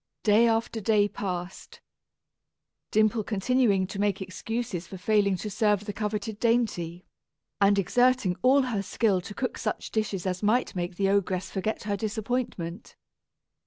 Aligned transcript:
Day 0.23 0.47
after 0.47 0.81
day 0.81 1.07
passed, 1.07 1.79
Dimple 2.89 3.23
continuing 3.23 3.85
to 3.85 3.99
make 3.99 4.19
excuses 4.19 4.87
for 4.87 4.97
failing 4.97 5.35
to 5.37 5.47
serve 5.51 5.85
the 5.85 5.93
coveted 5.93 6.39
dainty, 6.39 7.05
and 7.61 7.77
exerting 7.77 8.35
all 8.41 8.63
her 8.63 8.81
skill 8.81 9.21
to 9.21 9.35
cook 9.35 9.59
such 9.59 9.91
dishes 9.91 10.25
as 10.25 10.41
might 10.41 10.73
make 10.75 10.95
the 10.95 11.07
ogress 11.07 11.51
forget 11.51 11.83
her 11.83 11.95
disappointment. 11.95 12.95